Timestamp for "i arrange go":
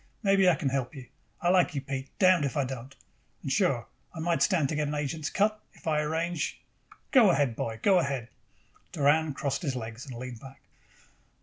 5.85-7.29